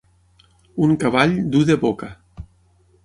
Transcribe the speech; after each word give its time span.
Un 0.87 0.95
cavall 1.03 1.35
dur 1.57 1.61
de 1.71 1.77
boca. 1.85 2.11